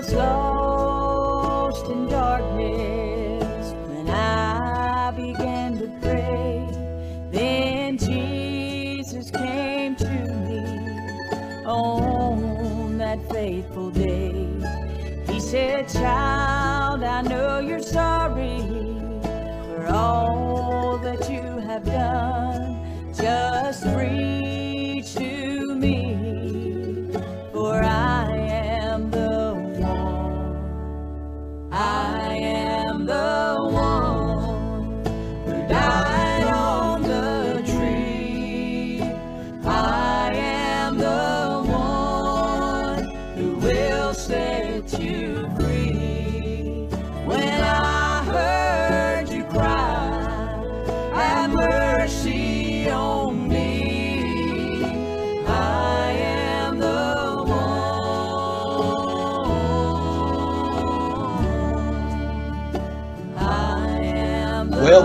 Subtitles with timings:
[0.00, 6.66] Was lost in darkness when I began to pray.
[7.30, 10.08] Then Jesus came to
[10.46, 14.48] me on that faithful day.
[15.26, 17.59] He said, Child, I know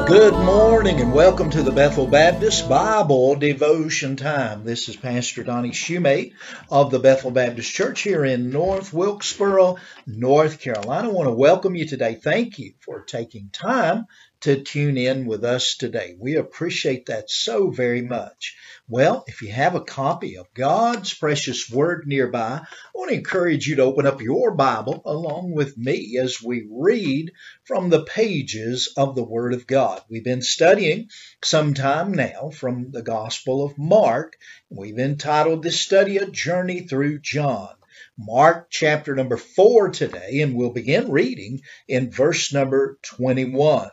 [0.07, 4.63] good morning and welcome to the Bethel Baptist Bible Devotion Time.
[4.63, 6.33] This is Pastor Donnie Shumate
[6.69, 11.09] of the Bethel Baptist Church here in North Wilkesboro, North Carolina.
[11.09, 12.13] I want to welcome you today.
[12.13, 14.05] Thank you for taking time
[14.45, 16.15] to tune in with us today.
[16.19, 18.55] We appreciate that so very much.
[18.87, 23.65] Well, if you have a copy of God's precious word nearby, I want to encourage
[23.65, 27.31] you to open up your Bible along with me as we read
[27.63, 30.03] from the pages of the Word of God.
[30.11, 31.09] We've been studying
[31.43, 34.37] some time now from the Gospel of Mark.
[34.69, 37.73] We've entitled this study A Journey Through John.
[38.15, 43.89] Mark chapter number 4 today, and we'll begin reading in verse number 21.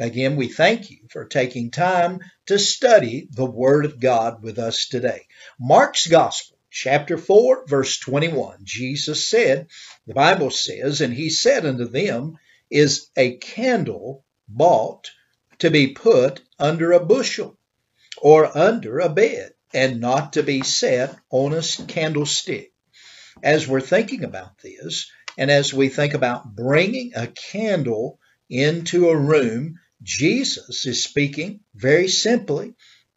[0.00, 4.88] Again, we thank you for taking time to study the Word of God with us
[4.88, 5.26] today.
[5.60, 8.58] Mark's Gospel, chapter 4, verse 21.
[8.64, 9.68] Jesus said,
[10.08, 12.38] the Bible says, And he said unto them,
[12.70, 15.12] Is a candle bought
[15.60, 17.56] to be put under a bushel
[18.20, 22.72] or under a bed, and not to be set on a candlestick?
[23.44, 25.08] As we're thinking about this,
[25.38, 28.18] and as we think about bringing a candle
[28.50, 32.74] into a room, Jesus is speaking very simply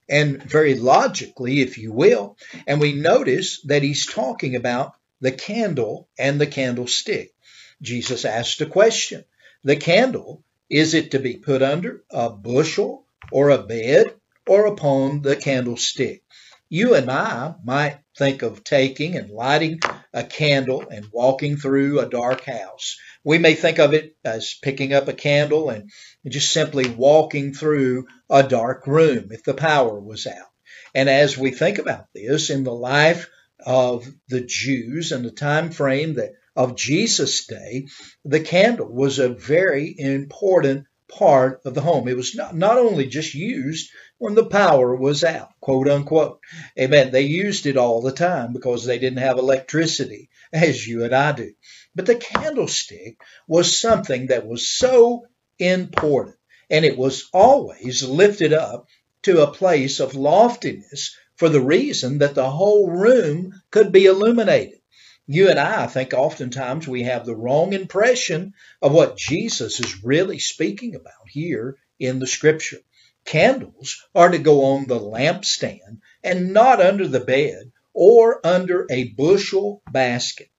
[0.09, 2.37] and very logically, if you will.
[2.65, 7.33] And we notice that he's talking about the candle and the candlestick.
[7.81, 9.25] Jesus asked a question
[9.63, 14.13] The candle, is it to be put under a bushel or a bed
[14.47, 16.23] or upon the candlestick?
[16.69, 19.79] You and I might think of taking and lighting
[20.17, 22.97] a candle and walking through a dark house.
[23.23, 25.91] We may think of it as picking up a candle and
[26.27, 30.47] just simply walking through a dark room if the power was out.
[30.95, 33.29] And as we think about this in the life
[33.63, 37.85] of the Jews and the time frame that of Jesus' day,
[38.25, 42.07] the candle was a very important part of the home.
[42.07, 46.39] It was not, not only just used when the power was out, quote unquote.
[46.79, 47.11] Amen.
[47.11, 51.33] They used it all the time because they didn't have electricity as you and I
[51.33, 51.53] do.
[51.93, 53.17] But the candlestick
[53.47, 55.27] was something that was so
[55.59, 56.37] important
[56.69, 58.87] and it was always lifted up
[59.23, 64.79] to a place of loftiness for the reason that the whole room could be illuminated.
[65.27, 70.03] You and I, I think oftentimes we have the wrong impression of what Jesus is
[70.03, 72.79] really speaking about here in the scripture.
[73.27, 79.09] Candles are to go on the lampstand and not under the bed or under a
[79.09, 80.49] bushel basket.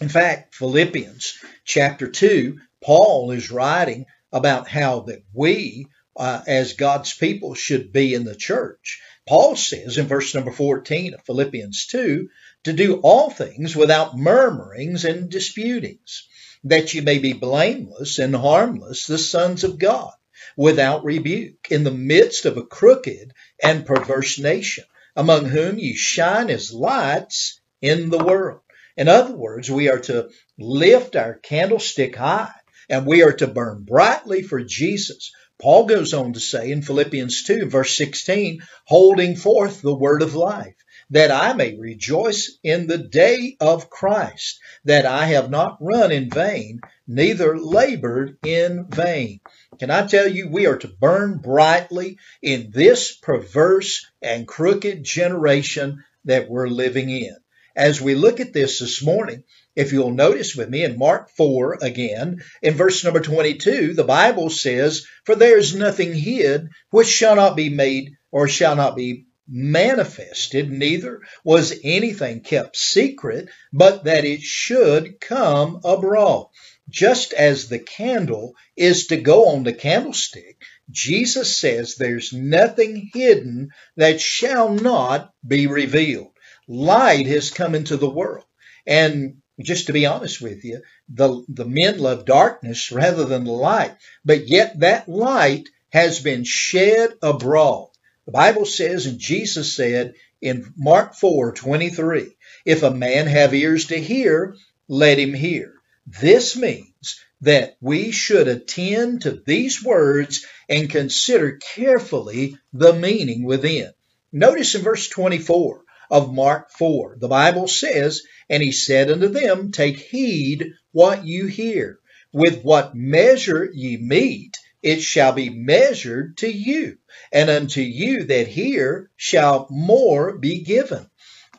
[0.00, 5.86] In fact, Philippians chapter 2, Paul is writing about how that we
[6.16, 9.00] uh, as God's people should be in the church.
[9.28, 12.28] Paul says in verse number 14 of Philippians 2
[12.64, 16.26] to do all things without murmurings and disputings,
[16.64, 20.12] that you may be blameless and harmless, the sons of God,
[20.56, 24.84] without rebuke, in the midst of a crooked and perverse nation,
[25.16, 28.60] among whom you shine as lights in the world.
[28.96, 30.28] In other words, we are to
[30.58, 32.52] lift our candlestick high
[32.88, 35.32] and we are to burn brightly for Jesus.
[35.60, 40.34] Paul goes on to say in Philippians 2, verse 16, holding forth the word of
[40.34, 40.74] life,
[41.12, 46.30] that I may rejoice in the day of Christ, that I have not run in
[46.30, 49.40] vain, neither labored in vain.
[49.78, 56.02] Can I tell you, we are to burn brightly in this perverse and crooked generation
[56.24, 57.36] that we're living in.
[57.76, 59.44] As we look at this this morning,
[59.76, 64.48] if you'll notice with me in Mark 4 again, in verse number 22, the Bible
[64.48, 69.26] says, For there is nothing hid which shall not be made or shall not be
[69.48, 76.48] manifested, neither was anything kept secret, but that it should come abroad.
[76.88, 80.60] Just as the candle is to go on the candlestick,
[80.90, 86.32] Jesus says there's nothing hidden that shall not be revealed.
[86.68, 88.44] Light has come into the world.
[88.86, 93.52] And just to be honest with you, the, the men love darkness rather than the
[93.52, 93.96] light.
[94.24, 97.91] But yet that light has been shed abroad.
[98.32, 102.34] The Bible says, and Jesus said in Mark 4 23,
[102.64, 104.56] if a man have ears to hear,
[104.88, 105.74] let him hear.
[106.06, 113.92] This means that we should attend to these words and consider carefully the meaning within.
[114.32, 119.72] Notice in verse 24 of Mark 4, the Bible says, And he said unto them,
[119.72, 121.98] Take heed what you hear.
[122.32, 126.98] With what measure ye meet, it shall be measured to you,
[127.32, 131.08] and unto you that hear shall more be given.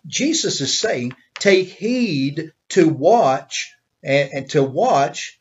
[0.06, 3.74] Jesus is saying, Take heed to watch
[4.04, 5.40] and, and to watch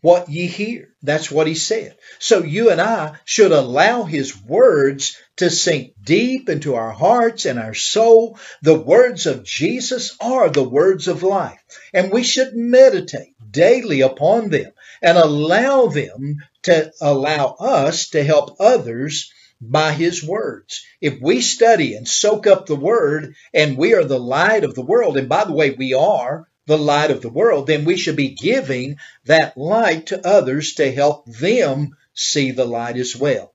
[0.00, 0.94] what ye hear.
[1.02, 1.96] That's what he said.
[2.18, 7.58] So you and I should allow his words to sink deep into our hearts and
[7.58, 8.38] our soul.
[8.62, 11.60] The words of Jesus are the words of life,
[11.92, 14.72] and we should meditate daily upon them
[15.02, 20.84] and allow them to allow us to help others by his words.
[21.00, 24.84] If we study and soak up the word and we are the light of the
[24.84, 28.16] world, and by the way, we are, the light of the world, then we should
[28.16, 33.52] be giving that light to others to help them see the light as well.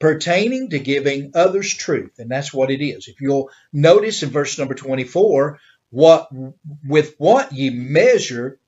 [0.00, 3.08] Pertaining to giving others truth, and that's what it is.
[3.08, 5.58] If you'll notice in verse number 24,
[5.90, 6.28] what
[6.86, 8.58] with what ye measure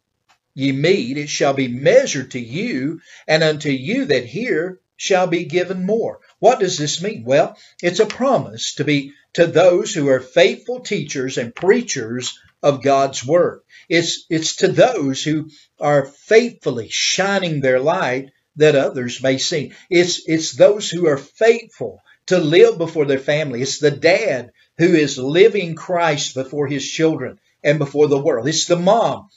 [0.58, 5.44] ye meet, it shall be measured to you, and unto you that hear shall be
[5.44, 6.19] given more.
[6.40, 7.22] What does this mean?
[7.25, 12.82] Well, it's a promise to be to those who are faithful teachers and preachers of
[12.82, 13.60] God's word.
[13.88, 19.72] It's, it's to those who are faithfully shining their light that others may see.
[19.88, 23.62] It's, it's those who are faithful to live before their family.
[23.62, 28.49] It's the dad who is living Christ before his children and before the world.
[28.49, 29.28] It's the mom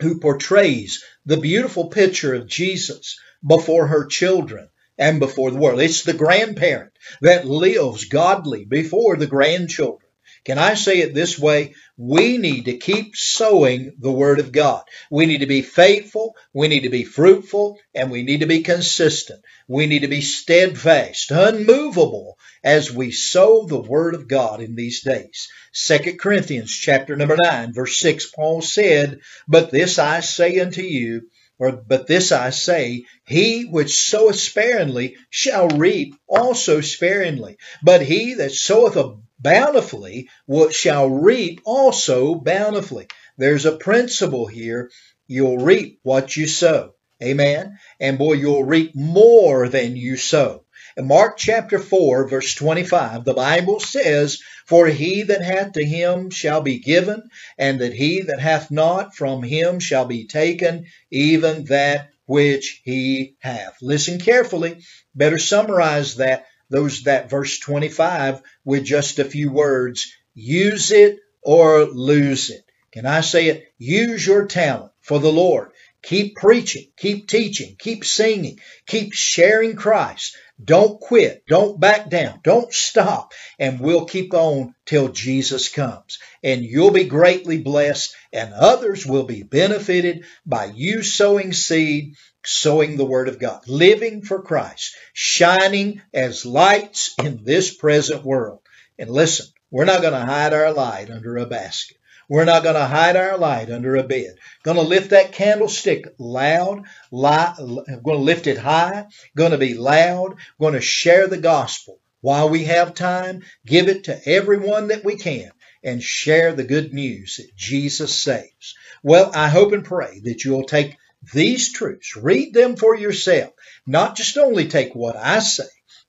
[0.00, 4.68] who portrays the beautiful picture of Jesus before her children
[4.98, 5.80] and before the world.
[5.80, 6.92] It's the grandparent
[7.22, 10.09] that lives godly before the grandchildren.
[10.44, 11.74] Can I say it this way?
[11.98, 14.82] We need to keep sowing the Word of God.
[15.10, 18.62] We need to be faithful, we need to be fruitful, and we need to be
[18.62, 19.42] consistent.
[19.68, 25.02] We need to be steadfast, unmovable as we sow the Word of God in these
[25.02, 25.48] days.
[25.74, 31.28] 2 Corinthians chapter number 9, verse 6, Paul said, But this I say unto you,
[31.58, 37.58] or, but this I say, he which soweth sparingly shall reap also sparingly.
[37.82, 38.96] But he that soweth
[39.40, 43.06] bountifully what shall reap also bountifully.
[43.38, 44.90] There's a principle here.
[45.26, 46.94] You'll reap what you sow.
[47.22, 47.78] Amen.
[47.98, 50.64] And boy, you'll reap more than you sow.
[50.96, 56.30] In Mark chapter 4, verse 25, the Bible says, For he that hath to him
[56.30, 57.22] shall be given,
[57.58, 63.36] and that he that hath not from him shall be taken, even that which he
[63.38, 63.76] hath.
[63.82, 64.78] Listen carefully.
[65.14, 70.12] Better summarize that those that verse 25 with just a few words.
[70.34, 72.62] Use it or lose it.
[72.92, 73.72] Can I say it?
[73.78, 75.72] Use your talent for the Lord.
[76.02, 80.36] Keep preaching, keep teaching, keep singing, keep sharing Christ.
[80.62, 81.44] Don't quit.
[81.48, 82.40] Don't back down.
[82.42, 83.32] Don't stop.
[83.58, 86.18] And we'll keep on till Jesus comes.
[86.42, 92.14] And you'll be greatly blessed and others will be benefited by you sowing seed
[92.44, 98.60] sowing the Word of God, living for Christ, shining as lights in this present world.
[98.98, 101.96] And listen, we're not going to hide our light under a basket.
[102.30, 104.36] We're not going to hide our light under a bed.
[104.62, 109.06] Going to lift that candlestick loud, going to lift it high,
[109.36, 111.98] going to be loud, going to share the gospel.
[112.20, 115.50] While we have time, give it to everyone that we can
[115.82, 118.76] and share the good news that Jesus saves.
[119.02, 120.98] Well, I hope and pray that you'll take
[121.34, 123.52] these truths, read them for yourself.
[123.88, 125.64] Not just only take what I say,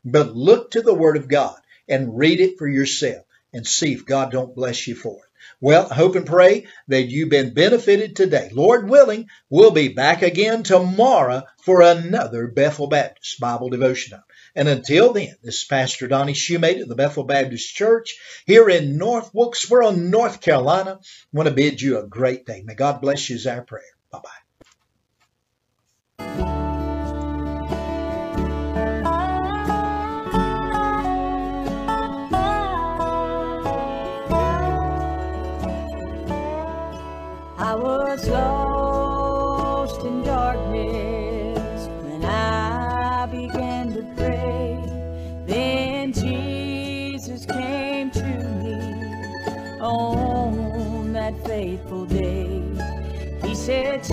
[0.06, 4.06] but look to the Word of God and read it for yourself and see if
[4.06, 5.31] God don't bless you for it.
[5.60, 8.50] Well, hope and pray that you've been benefited today.
[8.51, 14.21] Lord willing, we'll be back again tomorrow for another Bethel Baptist Bible devotional.
[14.55, 18.98] And until then, this is Pastor Donnie Shumate of the Bethel Baptist Church here in
[18.98, 21.00] North Wilkesboro, North Carolina.
[21.01, 22.62] I want to bid you a great day.
[22.65, 23.83] May God bless you is our prayer.
[24.12, 24.40] Bye bye
[53.62, 54.03] Said,